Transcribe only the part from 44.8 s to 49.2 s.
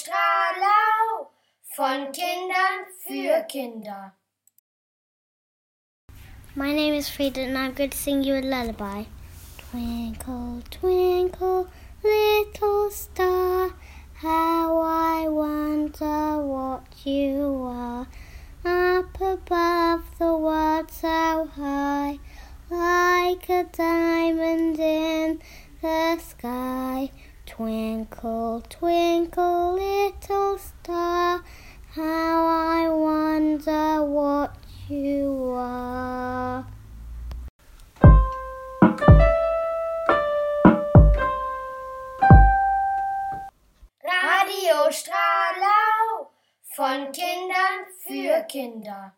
Strahlau von Kindern für Kinder.